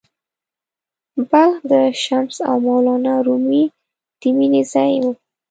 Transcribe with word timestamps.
بلخ 1.29 1.55
د 1.71 1.73
“شمس 2.03 2.35
او 2.49 2.55
مولانا 2.67 3.15
رومي” 3.25 3.63
د 4.19 4.21
مینې 4.37 4.61
ځای 4.73 4.93
و. 5.03 5.05